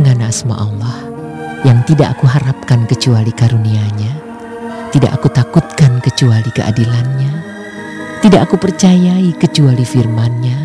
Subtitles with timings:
[0.00, 1.04] karena asma Allah
[1.68, 4.12] yang tidak aku harapkan kecuali karunia-Nya,
[4.88, 7.32] tidak aku takutkan kecuali keadilannya,
[8.24, 10.58] tidak aku percayai kecuali firman-Nya,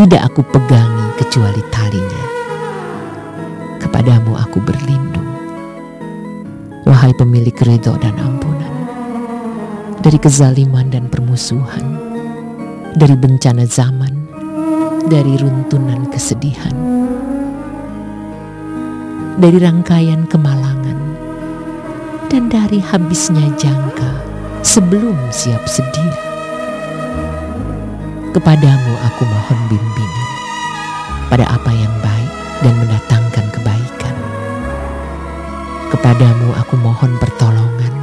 [0.00, 2.24] tidak aku pegangi kecuali talinya.
[3.84, 5.28] Kepadamu aku berlindung,
[6.88, 8.74] wahai pemilik ridho dan ampunan,
[10.00, 11.84] dari kezaliman dan permusuhan,
[12.96, 14.24] dari bencana zaman,
[15.04, 16.97] dari runtunan kesedihan,
[19.38, 20.98] dari rangkaian kemalangan,
[22.26, 24.18] dan dari habisnya jangka
[24.66, 26.18] sebelum siap sedia.
[28.34, 30.28] Kepadamu aku mohon bimbingan
[31.30, 32.32] pada apa yang baik
[32.66, 34.16] dan mendatangkan kebaikan.
[35.94, 37.94] Kepadamu aku mohon pertolongan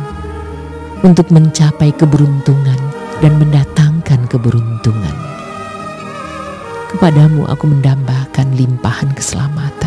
[1.03, 2.79] untuk mencapai keberuntungan
[3.19, 5.15] dan mendatangkan keberuntungan.
[6.95, 9.84] Kepadamu aku mendambakan limpahan keselamatan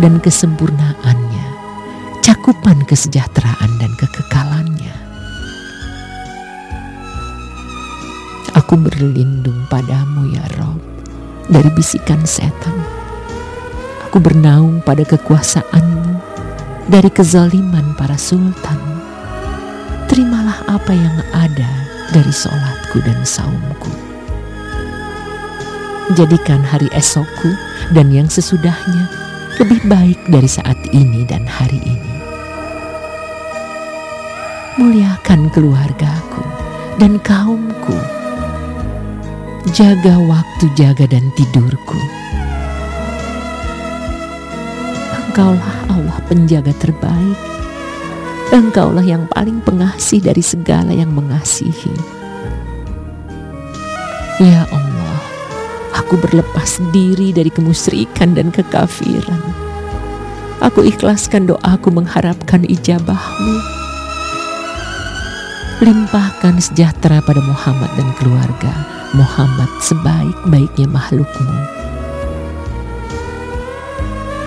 [0.00, 1.46] dan kesempurnaannya,
[2.24, 4.96] cakupan kesejahteraan dan kekekalannya.
[8.52, 10.80] Aku berlindung padamu ya Rob
[11.48, 12.76] dari bisikan setan.
[14.08, 16.20] Aku bernaung pada kekuasaanmu
[16.88, 18.76] dari kezaliman para sultan.
[20.04, 21.72] Terimalah apa yang ada
[22.12, 23.92] dari sholatku dan saumku.
[26.12, 27.56] Jadikan hari esokku
[27.96, 29.21] dan yang sesudahnya
[29.62, 32.12] lebih baik dari saat ini dan hari ini.
[34.74, 36.42] Muliakan keluargaku
[36.98, 37.94] dan kaumku.
[39.70, 42.00] Jaga waktu jaga dan tidurku.
[45.30, 47.38] Engkaulah Allah penjaga terbaik.
[48.50, 51.94] Engkaulah yang paling pengasih dari segala yang mengasihi.
[54.42, 54.91] Ya Allah,
[56.12, 59.40] aku berlepas diri dari kemusyrikan dan kekafiran.
[60.60, 63.56] Aku ikhlaskan doaku mengharapkan ijabahmu.
[65.80, 68.72] Limpahkan sejahtera pada Muhammad dan keluarga.
[69.16, 71.56] Muhammad sebaik-baiknya makhlukmu.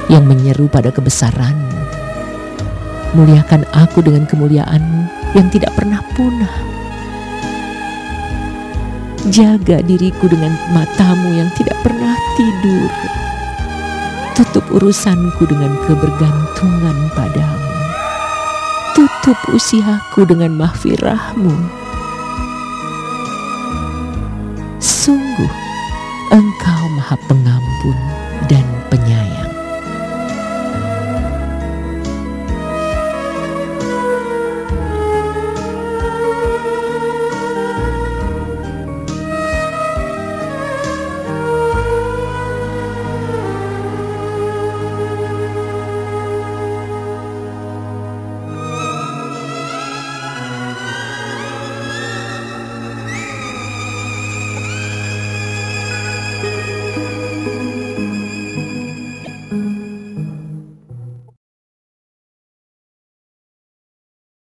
[0.06, 1.82] Yang menyeru pada kebesaranmu.
[3.18, 6.75] Muliakan aku dengan kemuliaanmu yang tidak pernah punah.
[9.26, 12.94] Jaga diriku dengan matamu yang tidak pernah tidur.
[14.38, 17.70] Tutup urusanku dengan kebergantungan padamu.
[18.94, 21.58] Tutup usiaku dengan mahfirahmu.
[24.78, 25.50] Sungguh,